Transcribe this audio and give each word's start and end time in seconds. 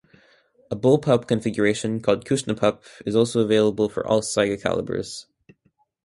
A 0.71 0.75
bullpup 0.75 1.27
configuration 1.27 1.99
called 2.01 2.25
Kushnapup 2.25 2.81
is 3.05 3.15
also 3.15 3.39
available 3.41 3.87
for 3.87 4.03
all 4.03 4.21
Saiga 4.21 4.59
calibers. 4.59 5.27